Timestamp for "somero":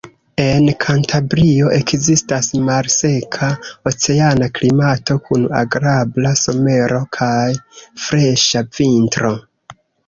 6.47-7.07